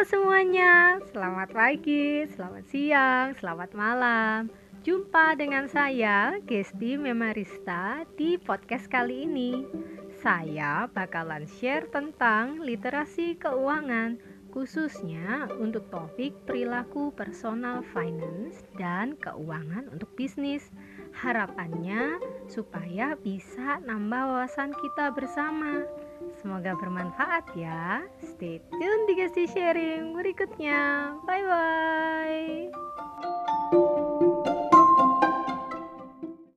[0.00, 4.48] Semuanya, selamat pagi, selamat siang, selamat malam.
[4.80, 9.68] Jumpa dengan saya, Gesti Memarista, di podcast kali ini.
[10.24, 14.16] Saya bakalan share tentang literasi keuangan,
[14.56, 20.72] khususnya untuk topik perilaku personal finance dan keuangan untuk bisnis.
[21.12, 22.16] Harapannya
[22.48, 25.84] supaya bisa nambah wawasan kita bersama.
[26.40, 28.04] Semoga bermanfaat ya.
[28.20, 31.14] Stay tune di Gesti Sharing berikutnya.
[31.24, 31.79] Bye bye.